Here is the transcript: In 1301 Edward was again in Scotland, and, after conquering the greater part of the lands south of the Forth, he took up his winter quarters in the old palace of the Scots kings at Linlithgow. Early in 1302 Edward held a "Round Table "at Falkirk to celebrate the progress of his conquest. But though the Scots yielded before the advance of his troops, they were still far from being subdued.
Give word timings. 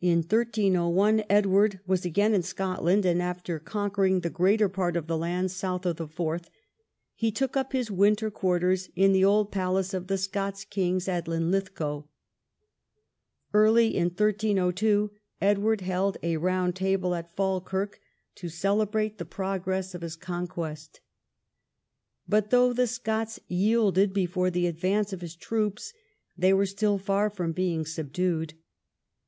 In 0.00 0.18
1301 0.18 1.24
Edward 1.28 1.80
was 1.84 2.04
again 2.04 2.34
in 2.34 2.42
Scotland, 2.44 3.04
and, 3.04 3.20
after 3.20 3.58
conquering 3.58 4.20
the 4.20 4.30
greater 4.30 4.68
part 4.68 4.96
of 4.96 5.08
the 5.08 5.18
lands 5.18 5.56
south 5.56 5.84
of 5.84 5.96
the 5.96 6.06
Forth, 6.06 6.48
he 7.16 7.32
took 7.32 7.56
up 7.56 7.72
his 7.72 7.90
winter 7.90 8.30
quarters 8.30 8.90
in 8.94 9.10
the 9.12 9.24
old 9.24 9.50
palace 9.50 9.92
of 9.92 10.06
the 10.06 10.18
Scots 10.18 10.64
kings 10.64 11.08
at 11.08 11.26
Linlithgow. 11.26 12.04
Early 13.52 13.88
in 13.96 14.10
1302 14.10 15.10
Edward 15.40 15.80
held 15.80 16.16
a 16.22 16.36
"Round 16.36 16.76
Table 16.76 17.16
"at 17.16 17.34
Falkirk 17.34 17.98
to 18.36 18.48
celebrate 18.48 19.18
the 19.18 19.24
progress 19.24 19.96
of 19.96 20.02
his 20.02 20.14
conquest. 20.14 21.00
But 22.28 22.50
though 22.50 22.72
the 22.72 22.86
Scots 22.86 23.40
yielded 23.48 24.12
before 24.14 24.52
the 24.52 24.68
advance 24.68 25.12
of 25.12 25.20
his 25.22 25.34
troops, 25.34 25.92
they 26.38 26.52
were 26.54 26.66
still 26.66 26.98
far 26.98 27.28
from 27.28 27.50
being 27.50 27.84
subdued. 27.84 28.54